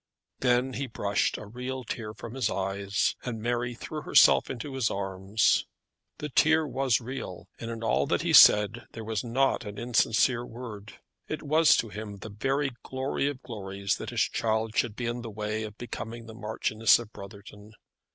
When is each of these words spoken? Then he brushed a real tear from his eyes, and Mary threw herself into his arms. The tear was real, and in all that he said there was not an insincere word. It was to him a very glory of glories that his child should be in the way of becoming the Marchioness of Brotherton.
Then 0.39 0.73
he 0.73 0.87
brushed 0.87 1.37
a 1.37 1.45
real 1.45 1.83
tear 1.83 2.15
from 2.15 2.33
his 2.33 2.49
eyes, 2.49 3.15
and 3.23 3.39
Mary 3.39 3.75
threw 3.75 4.01
herself 4.01 4.49
into 4.49 4.73
his 4.73 4.89
arms. 4.89 5.67
The 6.17 6.29
tear 6.29 6.65
was 6.65 6.99
real, 6.99 7.47
and 7.59 7.69
in 7.69 7.83
all 7.83 8.07
that 8.07 8.23
he 8.23 8.33
said 8.33 8.87
there 8.93 9.03
was 9.03 9.23
not 9.23 9.63
an 9.63 9.77
insincere 9.77 10.43
word. 10.43 10.93
It 11.27 11.43
was 11.43 11.77
to 11.77 11.89
him 11.89 12.17
a 12.19 12.29
very 12.29 12.71
glory 12.81 13.27
of 13.27 13.43
glories 13.43 13.97
that 13.97 14.09
his 14.09 14.21
child 14.23 14.75
should 14.75 14.95
be 14.95 15.05
in 15.05 15.21
the 15.21 15.29
way 15.29 15.61
of 15.61 15.77
becoming 15.77 16.25
the 16.25 16.33
Marchioness 16.33 16.97
of 16.97 17.13
Brotherton. 17.13 17.75